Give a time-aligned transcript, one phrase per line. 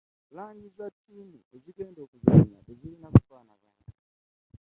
[0.35, 3.71] Langi za ttimu ezigenda okuzannya tezirina kufaanagana.